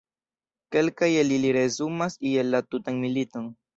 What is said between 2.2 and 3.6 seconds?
iel la tutan militon.